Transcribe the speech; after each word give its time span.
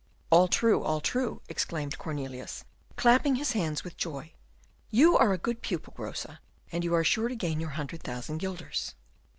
"All 0.31 0.47
true, 0.47 0.81
all 0.81 0.99
true," 0.99 1.43
exclaimed 1.47 1.99
Cornelius, 1.99 2.63
clapping 2.95 3.35
his 3.35 3.51
hands 3.51 3.83
with 3.83 3.97
joy, 3.97 4.33
"you 4.89 5.15
are 5.15 5.31
a 5.31 5.37
good 5.37 5.61
pupil, 5.61 5.93
Rosa, 5.95 6.39
and 6.71 6.83
you 6.83 6.95
are 6.95 7.03
sure 7.03 7.27
to 7.27 7.35
gain 7.35 7.59
your 7.59 7.69
hundred 7.77 8.01
thousand 8.01 8.39
guilders." 8.39 8.95